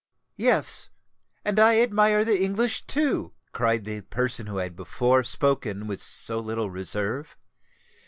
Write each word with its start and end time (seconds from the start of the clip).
"Yes,—and 0.35 1.59
I 1.59 1.79
admire 1.79 2.25
the 2.25 2.41
English, 2.41 2.87
too," 2.87 3.33
cried 3.51 3.85
the 3.85 4.01
person 4.01 4.47
who 4.47 4.57
had 4.57 4.75
before 4.75 5.23
spoken 5.23 5.85
with 5.85 6.01
so 6.01 6.39
little 6.39 6.71
reserve. 6.71 7.37